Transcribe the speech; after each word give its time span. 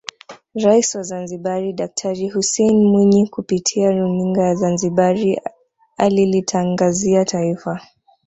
Rais 0.55 0.95
wa 0.95 1.03
Zanzibari 1.03 1.73
Daktari 1.73 2.27
Hussein 2.29 2.85
Mwinyi 2.87 3.27
kupitia 3.27 3.91
runinga 3.91 4.43
ya 4.43 4.55
Zanzibari 4.55 5.41
alilitangazia 5.97 7.25
Taifa 7.25 7.81